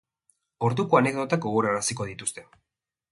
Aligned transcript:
Orduko 0.69 0.99
anekdotak 0.99 1.43
gogoraraziko 1.45 2.09
dituzte. 2.13 2.47